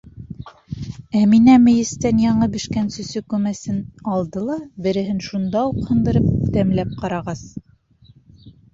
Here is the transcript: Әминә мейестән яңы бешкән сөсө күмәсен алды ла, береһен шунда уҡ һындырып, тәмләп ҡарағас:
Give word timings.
Әминә 1.19 1.57
мейестән 1.65 2.21
яңы 2.23 2.47
бешкән 2.55 2.89
сөсө 2.97 3.23
күмәсен 3.35 3.79
алды 4.15 4.45
ла, 4.49 4.59
береһен 4.89 5.23
шунда 5.29 5.65
уҡ 5.71 5.81
һындырып, 5.93 6.37
тәмләп 6.59 7.01
ҡарағас: 7.07 7.49